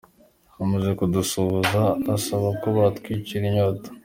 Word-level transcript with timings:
Amaze 0.63 0.89
kudusuhuza, 0.99 1.81
asaba 2.15 2.47
ko 2.61 2.67
batwicira 2.77 3.43
inyota. 3.51 3.89